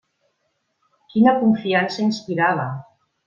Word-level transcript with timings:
Quina 1.11 1.35
confiança 1.43 2.03
inspirava! 2.07 2.67